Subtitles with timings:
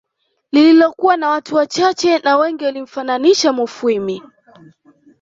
[0.51, 4.21] Lililokuwa na watu wachache na Wengi walimfananisha Mufwimi